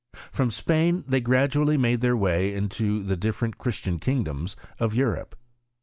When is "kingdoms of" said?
3.99-4.93